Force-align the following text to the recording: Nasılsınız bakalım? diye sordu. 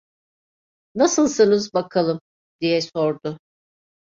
Nasılsınız 0.95 1.73
bakalım? 1.73 2.19
diye 2.61 2.81
sordu. 2.81 3.39